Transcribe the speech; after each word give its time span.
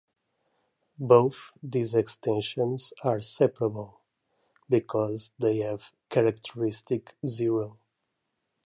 Both 0.97 1.51
these 1.61 1.93
extensions 1.93 2.91
are 3.03 3.21
separable, 3.21 3.99
because 4.67 5.31
they 5.37 5.59
have 5.59 5.91
characteristic 6.09 7.13
zero. 7.23 7.77